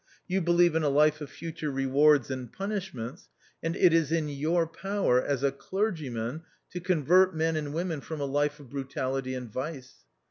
You 0.27 0.41
believe 0.41 0.73
in 0.75 0.81
a 0.81 0.89
life 0.89 1.21
of 1.21 1.29
future 1.29 1.69
rewards 1.69 2.31
and 2.31 2.51
punishments, 2.51 3.29
and 3.61 3.75
it 3.75 3.93
is 3.93 4.11
in 4.11 4.29
your 4.29 4.65
power, 4.65 5.21
as 5.23 5.43
a 5.43 5.51
clergyman, 5.51 6.41
to 6.71 6.79
convert 6.79 7.35
men 7.35 7.55
and 7.55 7.71
women 7.71 8.01
from 8.01 8.19
a 8.19 8.25
life 8.25 8.59
of 8.59 8.71
brutality 8.71 9.35
and 9.35 9.47
vice. 9.51 9.97